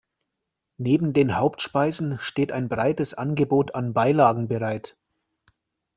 [0.79, 4.97] Neben den Hauptspeisen steht ein breites Angebot an Beilagen bereit.